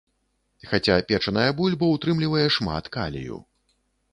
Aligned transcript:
Хаця 0.69 0.95
печаная 1.11 1.45
бульба 1.59 1.91
ўтрымлівае 1.91 2.47
шмат 2.57 2.85
калію. 2.97 3.37